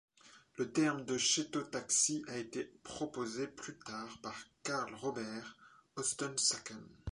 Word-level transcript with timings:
Le 0.57 0.71
terme 0.71 1.05
de 1.05 1.19
chétotaxie 1.19 2.25
a 2.27 2.35
été 2.35 2.63
proposé 2.81 3.45
plus 3.47 3.77
tard 3.77 4.17
par 4.23 4.35
Carl 4.63 4.95
Robert 4.95 5.55
Osten-Sacken. 5.95 6.83